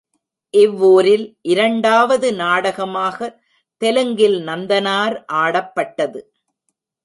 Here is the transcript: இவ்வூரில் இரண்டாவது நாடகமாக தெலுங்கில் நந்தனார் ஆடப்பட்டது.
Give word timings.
இவ்வூரில் 0.53 1.25
இரண்டாவது 1.41 2.33
நாடகமாக 2.33 3.29
தெலுங்கில் 3.81 4.37
நந்தனார் 4.47 5.15
ஆடப்பட்டது. 5.33 6.21